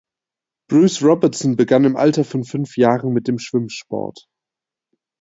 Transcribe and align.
Bruce 0.67 1.03
Robertson 1.03 1.55
begann 1.57 1.85
im 1.85 1.95
Alter 1.95 2.23
von 2.23 2.43
fünf 2.43 2.75
Jahren 2.75 3.13
mit 3.13 3.27
dem 3.27 3.37
Schwimmsport. 3.37 4.25